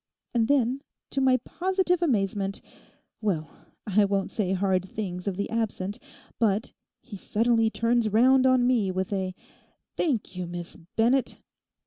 [0.33, 3.51] And then—to my positive amazement—well,
[3.85, 5.99] I won't say hard things of the absent;
[6.39, 6.71] but
[7.03, 9.35] he suddenly turns round on me with a
[9.95, 11.39] "Thank you, Miss Bennett."